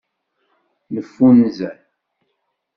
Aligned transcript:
Neffunzer. 0.93 1.77